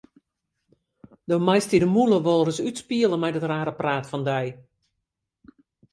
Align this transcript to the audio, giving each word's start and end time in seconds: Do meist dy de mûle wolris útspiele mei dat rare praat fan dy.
Do 1.29 1.37
meist 1.47 1.69
dy 1.71 1.77
de 1.81 1.89
mûle 1.95 2.17
wolris 2.27 2.59
útspiele 2.67 3.17
mei 3.19 3.33
dat 3.33 3.47
rare 3.51 3.73
praat 3.79 4.05
fan 4.11 4.25
dy. 4.29 4.45